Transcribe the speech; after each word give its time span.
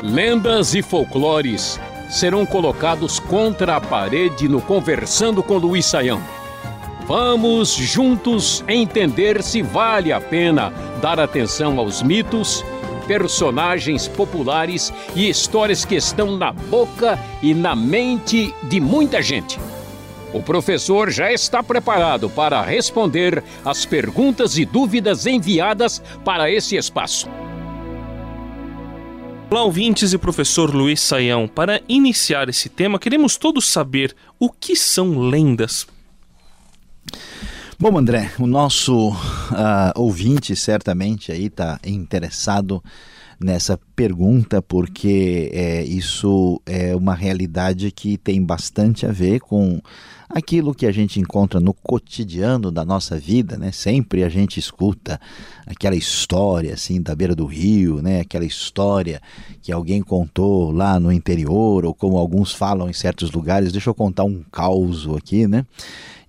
Lendas 0.00 0.76
e 0.76 0.82
folclores 0.82 1.80
serão 2.08 2.46
colocados 2.46 3.18
contra 3.18 3.74
a 3.74 3.80
parede 3.80 4.48
no 4.48 4.60
Conversando 4.62 5.42
com 5.42 5.56
Luiz 5.56 5.86
Saião. 5.86 6.22
Vamos 7.04 7.74
juntos 7.74 8.64
entender 8.68 9.42
se 9.42 9.60
vale 9.60 10.12
a 10.12 10.20
pena 10.20 10.70
dar 11.02 11.18
atenção 11.18 11.80
aos 11.80 12.00
mitos, 12.00 12.64
personagens 13.08 14.06
populares 14.06 14.92
e 15.16 15.28
histórias 15.28 15.84
que 15.84 15.96
estão 15.96 16.36
na 16.36 16.52
boca 16.52 17.18
e 17.42 17.52
na 17.54 17.74
mente 17.74 18.54
de 18.68 18.80
muita 18.80 19.20
gente. 19.20 19.58
O 20.36 20.42
professor 20.42 21.10
já 21.10 21.32
está 21.32 21.62
preparado 21.62 22.28
para 22.28 22.60
responder 22.60 23.42
as 23.64 23.86
perguntas 23.86 24.58
e 24.58 24.66
dúvidas 24.66 25.24
enviadas 25.24 26.02
para 26.26 26.50
esse 26.50 26.76
espaço. 26.76 27.26
Olá, 29.50 29.62
ouvintes 29.62 30.12
e 30.12 30.18
professor 30.18 30.74
Luiz 30.74 31.00
Saião. 31.00 31.48
Para 31.48 31.80
iniciar 31.88 32.50
esse 32.50 32.68
tema, 32.68 32.98
queremos 32.98 33.38
todos 33.38 33.66
saber 33.66 34.14
o 34.38 34.50
que 34.50 34.76
são 34.76 35.18
lendas. 35.18 35.86
Bom, 37.78 37.96
André, 37.96 38.30
o 38.38 38.46
nosso 38.46 39.12
uh, 39.12 39.16
ouvinte 39.94 40.54
certamente 40.54 41.32
aí 41.32 41.46
está 41.46 41.80
interessado 41.82 42.84
nessa 43.40 43.78
pergunta 43.94 44.60
porque 44.60 45.50
é, 45.52 45.82
isso 45.84 46.60
é 46.66 46.94
uma 46.96 47.14
realidade 47.14 47.90
que 47.90 48.16
tem 48.16 48.42
bastante 48.42 49.06
a 49.06 49.12
ver 49.12 49.40
com 49.40 49.80
aquilo 50.28 50.74
que 50.74 50.86
a 50.86 50.92
gente 50.92 51.20
encontra 51.20 51.60
no 51.60 51.72
cotidiano 51.72 52.70
da 52.70 52.84
nossa 52.84 53.18
vida, 53.18 53.56
né? 53.56 53.72
Sempre 53.72 54.24
a 54.24 54.28
gente 54.28 54.58
escuta 54.58 55.20
aquela 55.66 55.94
história 55.94 56.74
assim 56.74 57.00
da 57.00 57.14
beira 57.14 57.34
do 57.34 57.46
rio, 57.46 58.02
né? 58.02 58.20
Aquela 58.20 58.44
história 58.44 59.20
que 59.62 59.72
alguém 59.72 60.02
contou 60.02 60.70
lá 60.70 60.98
no 60.98 61.12
interior 61.12 61.84
ou 61.84 61.94
como 61.94 62.18
alguns 62.18 62.52
falam 62.52 62.88
em 62.88 62.92
certos 62.92 63.30
lugares. 63.30 63.72
Deixa 63.72 63.90
eu 63.90 63.94
contar 63.94 64.24
um 64.24 64.42
caos 64.50 65.08
aqui, 65.16 65.46
né? 65.46 65.64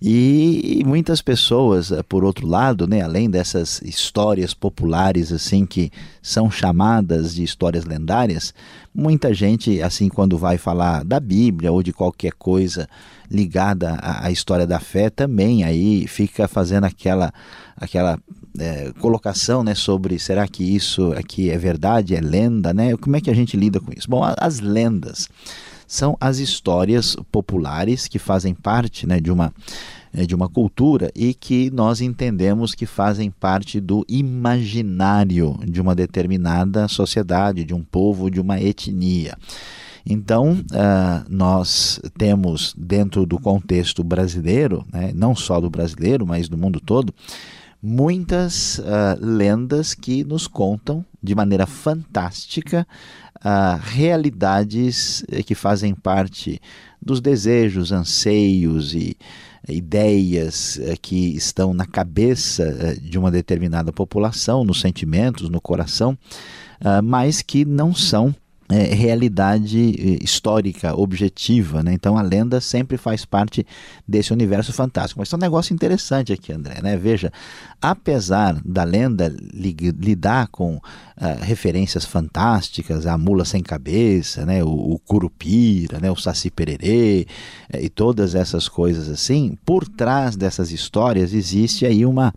E, 0.00 0.84
muitas 0.86 1.20
pessoas, 1.20 1.90
eh, 1.90 2.04
por 2.04 2.22
outro 2.22 2.46
lado, 2.46 2.86
né, 2.86 3.02
além 3.02 3.28
dessas 3.28 3.82
histórias 3.82 4.54
populares 4.54 5.32
assim 5.32 5.66
que 5.66 5.90
são 6.22 6.48
chamadas 6.48 7.34
de 7.34 7.42
histórias 7.42 7.84
lendárias, 7.84 8.54
muita 8.94 9.34
gente, 9.34 9.82
assim, 9.82 10.08
quando 10.08 10.38
vai 10.38 10.56
falar 10.56 11.04
da 11.04 11.18
Bíblia 11.18 11.72
ou 11.72 11.82
de 11.82 11.92
qualquer 11.92 12.32
coisa 12.32 12.88
ligada 13.28 13.98
à, 14.00 14.30
história 14.30 14.66
da 14.66 14.78
fé, 14.78 15.10
também 15.10 15.64
aí 15.64 16.06
fica 16.06 16.46
fazendo 16.46 16.84
aquela, 16.84 17.32
aquela 17.76 18.18
é, 18.56 18.92
colocação 19.00 19.64
né, 19.64 19.74
sobre 19.74 20.16
será 20.18 20.46
que 20.46 20.62
isso 20.62 21.12
aqui 21.12 21.50
é 21.50 21.58
verdade, 21.58 22.14
é 22.14 22.20
lenda, 22.20 22.72
né? 22.72 22.96
Como 22.96 23.16
é 23.16 23.20
que 23.20 23.30
a 23.30 23.34
gente 23.34 23.56
lida 23.56 23.80
com 23.80 23.92
isso? 23.92 24.08
Bom, 24.08 24.22
as 24.38 24.60
lendas 24.60 25.28
são 25.88 26.16
as 26.20 26.38
histórias 26.38 27.16
populares 27.32 28.06
que 28.06 28.18
fazem 28.18 28.54
parte 28.54 29.06
né, 29.06 29.18
de 29.18 29.32
uma 29.32 29.52
eh, 30.12 30.26
de 30.26 30.34
uma 30.34 30.48
cultura 30.48 31.10
e 31.14 31.32
que 31.32 31.70
nós 31.70 32.00
entendemos 32.00 32.74
que 32.74 32.86
fazem 32.86 33.30
parte 33.30 33.80
do 33.80 34.04
imaginário 34.08 35.58
de 35.66 35.80
uma 35.80 35.94
determinada 35.94 36.86
sociedade, 36.88 37.64
de 37.64 37.74
um 37.74 37.82
povo, 37.82 38.30
de 38.30 38.40
uma 38.40 38.60
etnia. 38.60 39.36
Então, 40.06 40.52
uh, 40.52 41.24
nós 41.28 42.00
temos 42.16 42.74
dentro 42.76 43.26
do 43.26 43.38
contexto 43.38 44.02
brasileiro, 44.02 44.86
né, 44.90 45.12
não 45.14 45.34
só 45.36 45.60
do 45.60 45.68
brasileiro, 45.68 46.26
mas 46.26 46.48
do 46.48 46.56
mundo 46.56 46.80
todo, 46.80 47.12
muitas 47.82 48.78
uh, 48.78 49.18
lendas 49.20 49.92
que 49.94 50.24
nos 50.24 50.46
contam 50.46 51.04
de 51.22 51.34
maneira 51.34 51.66
fantástica 51.66 52.86
uh, 53.36 53.80
realidades 53.80 55.24
eh, 55.30 55.42
que 55.42 55.54
fazem 55.54 55.94
parte 55.94 56.60
dos 57.00 57.20
desejos, 57.20 57.92
anseios 57.92 58.94
e 58.94 59.16
ideias 59.68 60.76
uh, 60.76 60.98
que 61.00 61.36
estão 61.36 61.74
na 61.74 61.86
cabeça 61.86 62.96
de 63.00 63.18
uma 63.18 63.30
determinada 63.30 63.92
população, 63.92 64.64
nos 64.64 64.80
sentimentos, 64.80 65.48
no 65.48 65.60
coração, 65.60 66.16
mas 67.02 67.42
que 67.42 67.64
não 67.64 67.92
são 67.92 68.32
é, 68.70 68.94
realidade 68.94 69.94
eh, 69.98 70.18
histórica, 70.22 70.94
objetiva. 70.94 71.82
Né? 71.82 71.94
Então 71.94 72.18
a 72.18 72.22
lenda 72.22 72.60
sempre 72.60 72.98
faz 72.98 73.24
parte 73.24 73.66
desse 74.06 74.32
universo 74.32 74.72
fantástico. 74.72 75.20
Mas 75.20 75.32
é 75.32 75.36
um 75.36 75.40
negócio 75.40 75.72
interessante 75.72 76.32
aqui, 76.32 76.52
André. 76.52 76.80
Né? 76.82 76.96
Veja, 76.96 77.32
apesar 77.80 78.60
da 78.64 78.84
lenda 78.84 79.34
lidar 79.54 80.48
com 80.48 80.74
uh, 80.76 80.80
referências 81.40 82.04
fantásticas, 82.04 83.06
a 83.06 83.16
mula 83.16 83.44
sem 83.44 83.62
cabeça, 83.62 84.44
né? 84.44 84.62
o, 84.62 84.68
o 84.68 84.98
curupira, 84.98 85.98
né? 85.98 86.10
o 86.10 86.16
saci 86.16 86.50
pererê 86.50 87.26
eh, 87.72 87.84
e 87.84 87.88
todas 87.88 88.34
essas 88.34 88.68
coisas 88.68 89.08
assim, 89.08 89.56
por 89.64 89.88
trás 89.88 90.36
dessas 90.36 90.72
histórias 90.72 91.32
existe 91.32 91.86
aí 91.86 92.04
uma, 92.04 92.34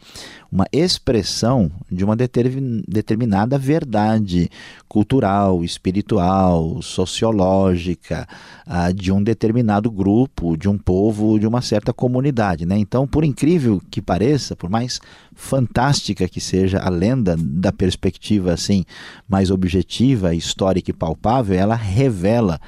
uma 0.52 0.66
expressão 0.72 1.72
de 1.90 2.04
uma 2.04 2.16
determinada 2.16 3.58
verdade 3.58 4.50
cultural, 4.88 5.64
espiritual, 5.64 6.21
sociológica, 6.82 8.28
uh, 8.68 8.94
de 8.94 9.12
um 9.12 9.22
determinado 9.22 9.90
grupo, 9.90 10.58
de 10.58 10.70
um 10.70 10.78
povo, 10.78 11.40
de 11.40 11.48
uma 11.48 11.62
certa 11.62 11.94
comunidade. 11.94 12.66
Né? 12.66 12.78
Então, 12.78 13.08
por 13.08 13.24
incrível 13.24 13.82
que 13.90 14.02
pareça, 14.02 14.56
por 14.56 14.70
mais 14.70 15.00
fantástica 15.34 16.28
que 16.28 16.42
seja 16.42 16.80
a 16.80 16.90
lenda 16.90 17.36
da 17.38 17.72
perspectiva 17.72 18.54
assim 18.54 18.86
mais 19.28 19.50
objetiva, 19.50 20.36
histórica 20.36 20.92
e 20.92 20.94
palpável, 20.94 21.58
ela 21.58 21.76
revela 21.76 22.60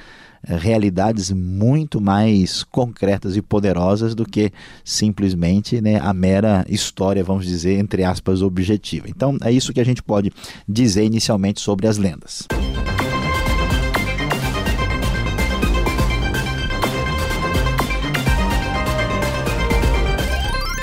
realidades 0.46 1.30
muito 1.30 2.00
mais 2.00 2.62
concretas 2.62 3.36
e 3.36 3.42
poderosas 3.42 4.14
do 4.14 4.24
que 4.24 4.52
simplesmente 4.84 5.80
né, 5.80 5.98
a 6.00 6.12
mera 6.12 6.64
história, 6.68 7.24
vamos 7.24 7.46
dizer, 7.46 7.78
entre 7.78 8.04
aspas, 8.04 8.42
objetiva. 8.42 9.08
Então 9.08 9.38
é 9.42 9.50
isso 9.50 9.72
que 9.72 9.80
a 9.80 9.84
gente 9.84 10.02
pode 10.02 10.30
dizer 10.68 11.04
inicialmente 11.04 11.60
sobre 11.60 11.86
as 11.86 11.96
lendas. 11.96 12.46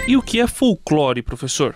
E 0.07 0.17
o 0.17 0.22
que 0.22 0.39
é 0.39 0.47
folclore, 0.47 1.22
professor? 1.22 1.75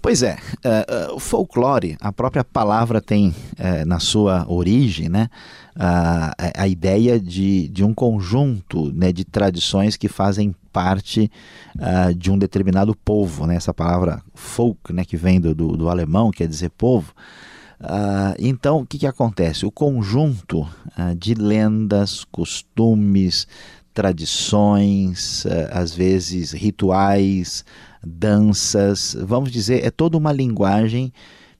Pois 0.00 0.22
é, 0.22 0.36
uh, 0.64 1.16
uh, 1.16 1.18
folclore, 1.18 1.96
a 1.98 2.12
própria 2.12 2.44
palavra 2.44 3.00
tem 3.00 3.30
uh, 3.30 3.86
na 3.86 3.98
sua 3.98 4.44
origem 4.48 5.08
né, 5.08 5.28
a, 5.74 6.68
ideia 6.68 7.18
de, 7.18 7.68
de 7.68 7.82
um 7.82 7.94
conjunto 7.94 8.92
né, 8.92 9.10
de 9.12 9.24
tradições 9.24 9.96
que 9.96 10.06
fazem 10.06 10.54
parte 10.70 11.30
de 12.18 12.30
um 12.30 12.36
determinado 12.36 12.94
povo. 12.94 13.46
Né, 13.46 13.56
essa 13.56 13.72
palavra 13.72 14.22
folk, 14.34 14.92
né, 14.92 15.04
que 15.06 15.16
vem 15.16 15.40
do, 15.40 15.54
do, 15.54 15.76
do 15.76 15.88
alemão, 15.88 16.30
quer 16.30 16.46
dizer 16.46 16.70
povo. 16.70 17.14
então, 18.38 18.80
o 18.80 18.86
que, 18.86 18.98
que 18.98 19.06
acontece? 19.06 19.64
O 19.64 19.70
conjunto 19.70 20.68
de 21.16 21.32
lendas, 21.34 22.24
costumes, 22.24 23.46
tradições, 23.94 25.46
às 25.70 25.94
vezes 25.94 26.52
rituais, 26.52 27.64
danças, 28.04 29.16
vamos 29.20 29.50
dizer, 29.50 29.84
é 29.84 29.90
toda 29.90 30.18
uma 30.18 30.32
linguagem 30.32 31.12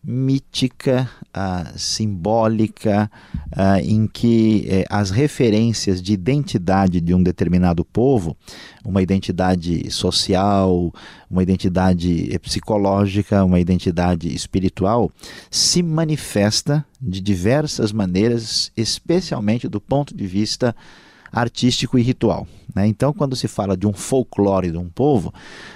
mítica, 0.06 1.08
uh, 1.28 1.78
simbólica, 1.78 3.10
uh, 3.56 3.78
em 3.82 4.06
que 4.06 4.68
uh, 4.68 4.84
as 4.90 5.10
referências 5.10 6.02
de 6.02 6.12
identidade 6.12 7.00
de 7.00 7.14
um 7.14 7.22
determinado 7.22 7.82
povo, 7.86 8.36
uma 8.84 9.00
identidade 9.00 9.90
social, 9.90 10.92
uma 11.30 11.42
identidade 11.42 12.28
eh, 12.30 12.38
psicológica, 12.38 13.42
uma 13.42 13.58
identidade 13.58 14.32
espiritual, 14.34 15.10
se 15.50 15.82
manifesta 15.82 16.84
de 17.00 17.20
diversas 17.22 17.90
maneiras, 17.90 18.70
especialmente 18.76 19.68
do 19.68 19.80
ponto 19.80 20.14
de 20.14 20.26
vista 20.26 20.76
artístico 21.34 21.98
e 21.98 22.02
ritual. 22.02 22.46
Né? 22.74 22.86
Então, 22.86 23.12
quando 23.12 23.34
se 23.34 23.48
fala 23.48 23.76
de 23.76 23.86
um 23.86 23.92
folclore 23.92 24.70
de 24.70 24.78
um 24.78 24.88
povo, 24.88 25.34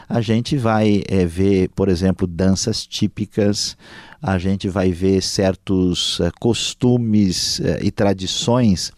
a 0.08 0.20
gente 0.20 0.56
vai 0.56 1.02
é, 1.08 1.26
ver, 1.26 1.69
por 1.70 1.88
exemplo, 1.88 2.26
danças 2.26 2.87
típicas, 2.87 3.76
a 4.22 4.38
gente 4.38 4.69
vai 4.69 4.93
ver 4.93 5.20
certos 5.22 6.20
é, 6.20 6.31
costumes 6.38 7.60
é, 7.60 7.81
e 7.82 7.90
tradições 7.90 8.93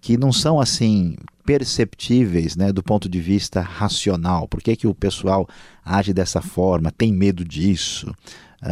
que 0.00 0.16
não 0.16 0.32
são 0.32 0.58
assim 0.58 1.16
perceptíveis 1.44 2.56
né, 2.56 2.72
do 2.72 2.82
ponto 2.82 3.08
de 3.08 3.20
vista 3.20 3.60
racional. 3.60 4.48
Por 4.48 4.62
que, 4.62 4.76
que 4.76 4.86
o 4.86 4.94
pessoal 4.94 5.48
age 5.84 6.12
dessa 6.12 6.40
forma? 6.40 6.90
Tem 6.90 7.12
medo 7.12 7.44
disso? 7.44 8.14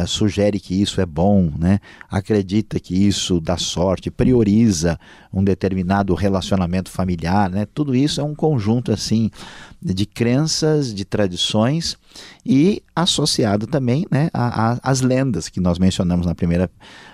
Sugere 0.05 0.59
que 0.59 0.79
isso 0.79 1.01
é 1.01 1.05
bom, 1.05 1.51
né? 1.57 1.79
acredita 2.09 2.79
que 2.79 2.95
isso 2.95 3.39
dá 3.39 3.57
sorte, 3.57 4.11
prioriza 4.11 4.99
um 5.33 5.43
determinado 5.43 6.13
relacionamento 6.13 6.89
familiar, 6.89 7.49
né? 7.49 7.65
tudo 7.73 7.95
isso 7.95 8.21
é 8.21 8.23
um 8.23 8.35
conjunto 8.35 8.91
assim 8.91 9.31
de 9.81 10.05
crenças, 10.05 10.93
de 10.93 11.05
tradições 11.05 11.97
e 12.45 12.83
associado 12.95 13.65
também 13.65 14.05
né, 14.11 14.29
às 14.83 15.01
lendas 15.01 15.49
que 15.49 15.59
nós 15.59 15.79
mencionamos 15.79 16.25
na 16.25 16.35
primeira 16.35 16.69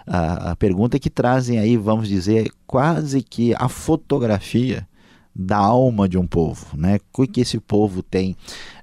a, 0.05 0.51
a 0.51 0.55
pergunta, 0.55 0.99
que 0.99 1.09
trazem 1.09 1.59
aí, 1.59 1.77
vamos 1.77 2.07
dizer, 2.07 2.51
quase 2.67 3.21
que 3.21 3.53
a 3.55 3.69
fotografia 3.69 4.87
da 5.35 5.57
alma 5.57 6.07
de 6.07 6.17
um 6.17 6.25
povo, 6.25 6.77
né? 6.77 6.97
O 7.13 7.27
que 7.27 7.41
esse 7.41 7.59
povo 7.59 8.01
tem 8.01 8.37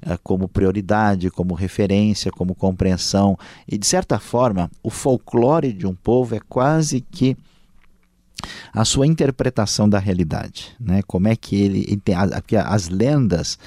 uh, 0.06 0.18
como 0.22 0.46
prioridade, 0.46 1.30
como 1.30 1.54
referência, 1.54 2.30
como 2.30 2.54
compreensão 2.54 3.38
e 3.66 3.78
de 3.78 3.86
certa 3.86 4.18
forma 4.18 4.70
o 4.82 4.90
folclore 4.90 5.72
de 5.72 5.86
um 5.86 5.94
povo 5.94 6.34
é 6.34 6.40
quase 6.46 7.00
que 7.00 7.36
a 8.72 8.84
sua 8.84 9.06
interpretação 9.06 9.88
da 9.88 9.98
realidade, 9.98 10.76
né? 10.78 11.00
Como 11.06 11.28
é 11.28 11.36
que 11.36 11.56
ele 11.56 11.96
tem 11.98 12.14
as 12.14 12.88
lendas 12.88 13.58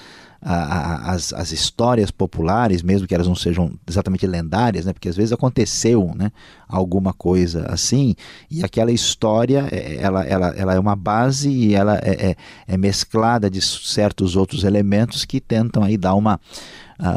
as, 0.48 1.34
as 1.34 1.52
histórias 1.52 2.12
populares, 2.12 2.84
mesmo 2.84 3.08
que 3.08 3.16
elas 3.16 3.28
não 3.28 3.34
sejam 3.34 3.72
exatamente 3.88 4.28
lendárias, 4.28 4.86
né? 4.86 4.94
porque 4.94 5.10
às 5.10 5.16
vezes 5.16 5.34
aconteceu 5.34 6.14
né? 6.16 6.32
alguma 6.68 7.14
coisa 7.14 7.66
assim, 7.68 8.16
e 8.50 8.64
aquela 8.64 8.92
história 8.92 9.68
é, 9.72 9.96
ela, 9.96 10.24
ela, 10.24 10.48
ela 10.50 10.74
é 10.76 10.80
uma 10.80 10.96
base 10.96 11.50
e 11.50 11.74
ela 11.74 11.98
é, 11.98 12.30
é, 12.30 12.36
é 12.68 12.78
mesclada 12.78 13.50
de 13.50 13.60
certos 13.60 14.36
outros 14.36 14.64
elementos 14.64 15.26
que 15.26 15.42
tentam 15.42 15.84
aí 15.84 15.98
dar 15.98 16.14
uma 16.14 16.40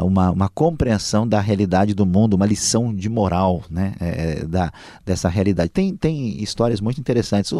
uma, 0.03 0.31
uma 0.31 0.49
compreensão 0.49 1.27
da 1.27 1.39
realidade 1.39 1.93
do 1.93 2.05
mundo, 2.05 2.33
uma 2.33 2.45
lição 2.45 2.93
de 2.93 3.07
moral 3.07 3.63
né, 3.69 3.93
é, 3.99 4.45
da, 4.45 4.71
dessa 5.05 5.29
realidade. 5.29 5.69
Tem, 5.69 5.95
tem 5.95 6.41
histórias 6.41 6.81
muito 6.81 6.99
interessantes. 6.99 7.51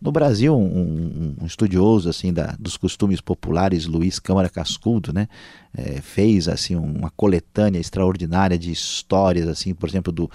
No 0.00 0.10
Brasil, 0.10 0.56
um, 0.56 1.34
um 1.40 1.46
estudioso 1.46 2.08
assim 2.08 2.32
da, 2.32 2.54
dos 2.58 2.76
costumes 2.76 3.20
populares, 3.20 3.86
Luiz 3.86 4.18
Câmara 4.18 4.48
Cascudo, 4.48 5.12
né, 5.12 5.28
é, 5.76 6.00
fez 6.00 6.48
assim 6.48 6.74
uma 6.74 7.10
coletânea 7.10 7.78
extraordinária 7.78 8.58
de 8.58 8.72
histórias, 8.72 9.46
assim, 9.46 9.74
por 9.74 9.88
exemplo, 9.88 10.12
do, 10.12 10.30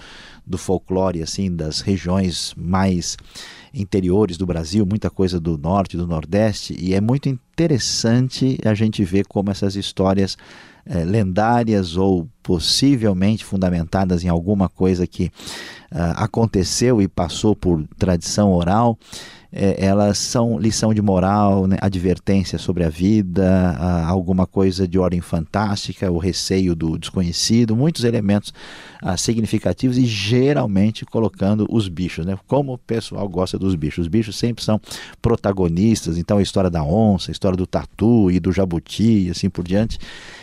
do 0.46 0.56
folclore 0.56 1.22
assim 1.22 1.54
das 1.54 1.80
regiões 1.80 2.54
mais 2.56 3.16
interiores 3.74 4.36
do 4.36 4.46
Brasil, 4.46 4.86
muita 4.86 5.10
coisa 5.10 5.40
do 5.40 5.56
norte, 5.56 5.96
do 5.96 6.06
nordeste, 6.06 6.76
e 6.78 6.94
é 6.94 7.00
muito 7.00 7.28
interessante 7.28 8.58
a 8.64 8.74
gente 8.74 9.02
ver 9.02 9.26
como 9.26 9.50
essas 9.50 9.76
histórias 9.76 10.36
é, 10.84 11.04
lendárias 11.04 11.96
ou 11.96 12.28
possivelmente 12.42 13.44
fundamentadas 13.44 14.24
em 14.24 14.28
alguma 14.28 14.68
coisa 14.68 15.06
que 15.06 15.26
uh, 15.92 16.16
aconteceu 16.16 17.00
e 17.00 17.06
passou 17.06 17.54
por 17.54 17.84
tradição 17.96 18.52
oral, 18.52 18.98
é, 19.54 19.84
elas 19.84 20.16
são 20.16 20.58
lição 20.58 20.94
de 20.94 21.02
moral, 21.02 21.66
né, 21.66 21.76
advertência 21.82 22.58
sobre 22.58 22.84
a 22.84 22.88
vida, 22.88 23.76
uh, 23.78 24.08
alguma 24.08 24.46
coisa 24.46 24.88
de 24.88 24.98
ordem 24.98 25.20
fantástica, 25.20 26.10
o 26.10 26.16
receio 26.16 26.74
do 26.74 26.96
desconhecido, 26.96 27.76
muitos 27.76 28.02
elementos 28.02 28.52
uh, 29.02 29.16
significativos 29.18 29.98
e 29.98 30.06
geralmente 30.06 31.04
colocando 31.04 31.66
os 31.68 31.86
bichos, 31.86 32.24
né? 32.24 32.38
Como 32.46 32.72
o 32.72 32.78
pessoal 32.78 33.28
gosta 33.28 33.58
dos 33.58 33.74
bichos. 33.74 34.06
Os 34.06 34.08
bichos 34.08 34.38
sempre 34.38 34.64
são 34.64 34.80
protagonistas, 35.20 36.16
então 36.16 36.38
a 36.38 36.42
história 36.42 36.70
da 36.70 36.82
onça, 36.82 37.30
a 37.30 37.32
história 37.32 37.56
do 37.56 37.66
tatu 37.66 38.30
e 38.30 38.40
do 38.40 38.50
jabuti 38.52 39.26
e 39.26 39.30
assim 39.30 39.50
por 39.50 39.64
diante. 39.64 39.98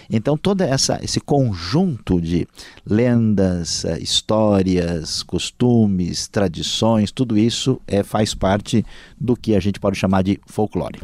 Então 0.10 0.36
todo 0.36 0.62
essa, 0.62 1.00
esse 1.04 1.20
conjunto 1.20 2.20
de 2.20 2.48
lendas, 2.84 3.86
eh, 3.86 4.00
histórias, 4.00 5.22
costumes, 5.22 6.28
tradições, 6.28 7.12
tudo 7.12 7.38
isso 7.38 7.80
é, 7.88 8.02
faz 8.02 8.34
parte 8.34 8.84
do 9.20 9.36
que 9.36 9.56
a 9.56 9.60
gente 9.60 9.80
pode 9.80 9.98
chamar 9.98 10.24
de 10.24 10.40
folclore. 10.48 11.00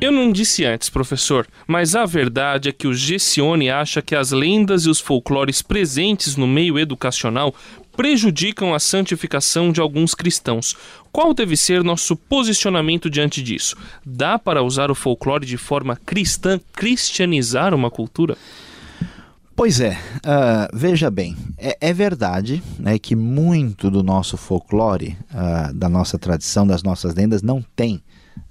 Eu 0.00 0.10
não 0.10 0.32
disse 0.32 0.64
antes, 0.64 0.90
professor, 0.90 1.46
mas 1.64 1.94
a 1.94 2.04
verdade 2.04 2.68
é 2.68 2.72
que 2.72 2.88
o 2.88 2.92
Gessione 2.92 3.70
acha 3.70 4.02
que 4.02 4.16
as 4.16 4.32
lendas 4.32 4.84
e 4.84 4.90
os 4.90 4.98
folclores 4.98 5.62
presentes 5.62 6.36
no 6.36 6.46
meio 6.48 6.76
educacional 6.76 7.54
prejudicam 7.96 8.74
a 8.74 8.78
santificação 8.78 9.72
de 9.72 9.80
alguns 9.80 10.14
cristãos. 10.14 10.76
Qual 11.12 11.34
deve 11.34 11.56
ser 11.56 11.84
nosso 11.84 12.16
posicionamento 12.16 13.10
diante 13.10 13.42
disso? 13.42 13.76
Dá 14.04 14.38
para 14.38 14.62
usar 14.62 14.90
o 14.90 14.94
folclore 14.94 15.46
de 15.46 15.56
forma 15.56 15.96
cristã, 15.96 16.60
cristianizar 16.72 17.74
uma 17.74 17.90
cultura? 17.90 18.36
Pois 19.54 19.80
é, 19.80 19.90
uh, 19.92 20.74
veja 20.74 21.10
bem, 21.10 21.36
é, 21.58 21.76
é, 21.78 21.92
verdade 21.92 22.62
né, 22.78 22.98
que 22.98 23.14
muito 23.14 23.90
do 23.90 24.02
nosso 24.02 24.38
folclore, 24.38 25.16
uh, 25.30 25.74
da 25.74 25.90
nossa 25.90 26.18
tradição, 26.18 26.66
das 26.66 26.82
nossas 26.82 27.14
lendas, 27.14 27.42
não 27.42 27.62
tem 27.76 28.02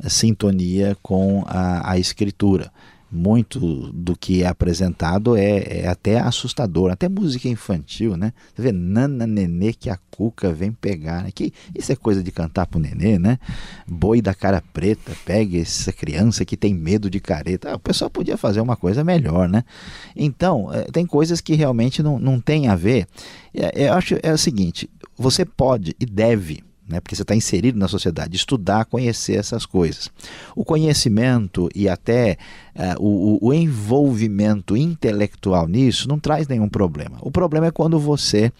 sintonia 0.07 0.95
com 1.01 1.43
a, 1.47 1.91
a 1.91 1.97
escritura 1.97 2.71
muito 3.11 3.59
do 3.91 4.15
que 4.15 4.43
é 4.43 4.47
apresentado 4.47 5.35
é, 5.35 5.81
é, 5.81 5.87
até 5.87 6.17
assustador, 6.19 6.91
até 6.91 7.09
música 7.09 7.49
infantil, 7.49 8.15
né? 8.15 8.31
Você 8.55 8.61
vê 8.61 8.71
nana 8.71 9.27
nenê 9.27 9.73
que 9.73 9.89
a 9.89 9.97
cuca 10.09 10.53
vem 10.53 10.71
pegar, 10.71 11.23
né? 11.23 11.31
que 11.31 11.53
isso 11.75 11.91
é 11.91 11.95
coisa 11.95 12.23
de 12.23 12.31
cantar 12.31 12.67
pro 12.67 12.79
nenê, 12.79 13.19
né? 13.19 13.37
Boi 13.85 14.21
da 14.21 14.33
cara 14.33 14.63
preta, 14.73 15.11
pega 15.25 15.57
essa 15.57 15.91
criança 15.91 16.45
que 16.45 16.55
tem 16.55 16.73
medo 16.73 17.09
de 17.09 17.19
careta. 17.19 17.71
Ah, 17.71 17.75
o 17.75 17.79
pessoal 17.79 18.09
podia 18.09 18.37
fazer 18.37 18.61
uma 18.61 18.77
coisa 18.77 19.03
melhor, 19.03 19.49
né? 19.49 19.65
Então, 20.15 20.71
é, 20.73 20.83
tem 20.85 21.05
coisas 21.05 21.41
que 21.41 21.53
realmente 21.53 22.01
não, 22.01 22.17
não 22.17 22.39
tem 22.39 22.69
a 22.69 22.75
ver. 22.75 23.07
É, 23.53 23.89
eu 23.89 23.93
acho 23.93 24.15
é 24.23 24.31
o 24.31 24.37
seguinte, 24.37 24.89
você 25.17 25.43
pode 25.43 25.95
e 25.99 26.05
deve 26.05 26.63
né? 26.87 26.99
porque 26.99 27.15
você 27.15 27.21
está 27.21 27.35
inserido 27.35 27.77
na 27.77 27.87
sociedade, 27.87 28.35
estudar, 28.35 28.85
conhecer 28.85 29.37
essas 29.37 29.65
coisas. 29.65 30.09
O 30.55 30.65
conhecimento 30.65 31.69
e 31.73 31.87
até 31.87 32.37
uh, 32.75 33.01
o, 33.03 33.47
o 33.47 33.53
envolvimento 33.53 34.75
intelectual 34.75 35.67
nisso 35.67 36.07
não 36.07 36.19
traz 36.19 36.47
nenhum 36.47 36.69
problema. 36.69 37.17
O 37.21 37.31
problema 37.31 37.67
é 37.67 37.71
quando 37.71 37.99
você 37.99 38.51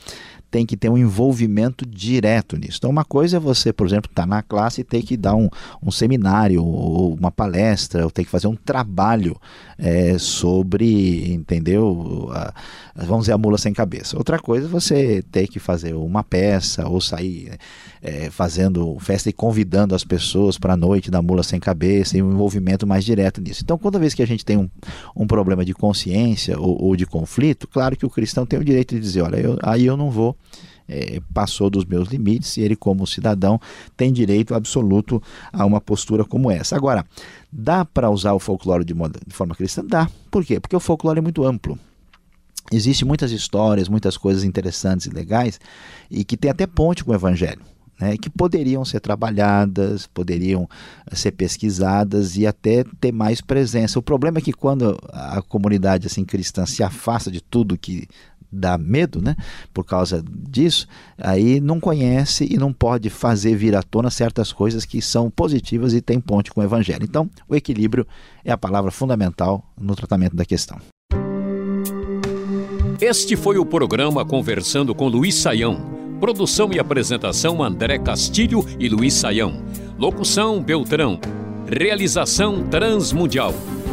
tem 0.51 0.65
que 0.65 0.75
ter 0.75 0.89
um 0.89 0.97
envolvimento 0.97 1.85
direto 1.85 2.57
nisso. 2.57 2.77
Então, 2.77 2.89
uma 2.89 3.05
coisa 3.05 3.37
é 3.37 3.39
você, 3.39 3.71
por 3.71 3.87
exemplo, 3.87 4.11
estar 4.11 4.23
tá 4.23 4.27
na 4.27 4.43
classe 4.43 4.81
e 4.81 4.83
ter 4.83 5.01
que 5.01 5.15
dar 5.15 5.33
um, 5.33 5.49
um 5.81 5.89
seminário, 5.89 6.63
ou 6.63 7.13
uma 7.13 7.31
palestra, 7.31 8.03
ou 8.03 8.11
ter 8.11 8.25
que 8.25 8.29
fazer 8.29 8.47
um 8.47 8.55
trabalho 8.55 9.39
é, 9.79 10.17
sobre, 10.17 11.33
entendeu? 11.33 12.29
A, 12.33 12.53
vamos 12.95 13.21
dizer, 13.21 13.31
a 13.31 13.37
mula 13.37 13.57
sem 13.57 13.73
cabeça. 13.73 14.17
Outra 14.17 14.37
coisa 14.37 14.67
é 14.67 14.69
você 14.69 15.23
ter 15.31 15.47
que 15.47 15.57
fazer 15.57 15.93
uma 15.95 16.21
peça, 16.21 16.85
ou 16.85 16.99
sair 16.99 17.57
é, 18.01 18.29
fazendo 18.29 18.97
festa 18.99 19.29
e 19.29 19.33
convidando 19.33 19.95
as 19.95 20.03
pessoas 20.03 20.57
para 20.57 20.73
a 20.73 20.77
noite 20.77 21.09
da 21.09 21.21
mula 21.21 21.43
sem 21.43 21.61
cabeça, 21.61 22.17
e 22.17 22.21
um 22.21 22.33
envolvimento 22.33 22.85
mais 22.85 23.05
direto 23.05 23.39
nisso. 23.39 23.61
Então, 23.63 23.77
toda 23.77 23.97
vez 23.97 24.13
que 24.13 24.21
a 24.21 24.27
gente 24.27 24.43
tem 24.43 24.57
um, 24.57 24.69
um 25.15 25.25
problema 25.25 25.63
de 25.63 25.73
consciência 25.73 26.59
ou, 26.59 26.83
ou 26.83 26.95
de 26.97 27.05
conflito, 27.05 27.69
claro 27.69 27.95
que 27.95 28.05
o 28.05 28.09
cristão 28.09 28.45
tem 28.45 28.59
o 28.59 28.65
direito 28.65 28.93
de 28.93 28.99
dizer: 28.99 29.21
olha, 29.21 29.37
eu, 29.37 29.57
aí 29.63 29.85
eu 29.85 29.95
não 29.95 30.11
vou 30.11 30.35
é, 30.91 31.21
passou 31.33 31.69
dos 31.69 31.85
meus 31.85 32.09
limites 32.09 32.57
e 32.57 32.61
ele, 32.61 32.75
como 32.75 33.07
cidadão, 33.07 33.59
tem 33.95 34.11
direito 34.11 34.53
absoluto 34.53 35.21
a 35.51 35.65
uma 35.65 35.79
postura 35.79 36.25
como 36.25 36.51
essa. 36.51 36.75
Agora, 36.75 37.05
dá 37.51 37.85
para 37.85 38.09
usar 38.09 38.33
o 38.33 38.39
folclore 38.39 38.83
de, 38.83 38.93
de 38.93 39.33
forma 39.33 39.55
cristã? 39.55 39.83
Dá. 39.85 40.09
Por 40.29 40.43
quê? 40.43 40.59
Porque 40.59 40.75
o 40.75 40.79
folclore 40.79 41.19
é 41.19 41.21
muito 41.21 41.45
amplo. 41.45 41.79
Existem 42.71 43.07
muitas 43.07 43.31
histórias, 43.31 43.89
muitas 43.89 44.17
coisas 44.17 44.43
interessantes 44.43 45.07
e 45.07 45.09
legais 45.09 45.59
e 46.09 46.23
que 46.23 46.37
tem 46.37 46.51
até 46.51 46.67
ponte 46.67 47.03
com 47.03 47.11
o 47.11 47.15
evangelho. 47.15 47.61
Né, 47.99 48.17
que 48.17 48.31
poderiam 48.31 48.83
ser 48.83 48.99
trabalhadas, 48.99 50.07
poderiam 50.07 50.67
ser 51.11 51.33
pesquisadas 51.33 52.35
e 52.35 52.47
até 52.47 52.83
ter 52.99 53.11
mais 53.11 53.41
presença. 53.41 53.99
O 53.99 54.01
problema 54.01 54.39
é 54.39 54.41
que 54.41 54.51
quando 54.51 54.97
a 55.13 55.39
comunidade 55.43 56.07
assim 56.07 56.25
cristã 56.25 56.65
se 56.65 56.81
afasta 56.81 57.29
de 57.29 57.41
tudo 57.41 57.77
que 57.77 58.07
dá 58.51 58.77
medo, 58.77 59.21
né? 59.21 59.35
Por 59.73 59.85
causa 59.85 60.23
disso, 60.27 60.87
aí 61.17 61.59
não 61.59 61.79
conhece 61.79 62.47
e 62.49 62.57
não 62.57 62.73
pode 62.73 63.09
fazer 63.09 63.55
vir 63.55 63.75
à 63.75 63.81
tona 63.81 64.09
certas 64.09 64.51
coisas 64.51 64.85
que 64.85 65.01
são 65.01 65.29
positivas 65.29 65.93
e 65.93 66.01
tem 66.01 66.19
ponte 66.19 66.51
com 66.51 66.61
o 66.61 66.63
evangelho. 66.63 67.03
Então, 67.03 67.29
o 67.47 67.55
equilíbrio 67.55 68.05
é 68.43 68.51
a 68.51 68.57
palavra 68.57 68.91
fundamental 68.91 69.63
no 69.79 69.95
tratamento 69.95 70.35
da 70.35 70.45
questão. 70.45 70.79
Este 72.99 73.35
foi 73.35 73.57
o 73.57 73.65
programa 73.65 74.23
Conversando 74.23 74.93
com 74.93 75.07
Luiz 75.07 75.35
Saião. 75.35 75.99
Produção 76.19 76.71
e 76.71 76.79
apresentação 76.79 77.63
André 77.63 77.97
Castilho 77.97 78.63
e 78.79 78.87
Luiz 78.87 79.15
Saião. 79.15 79.63
Locução 79.97 80.61
Beltrão. 80.61 81.19
Realização 81.65 82.67
Transmundial. 82.67 83.55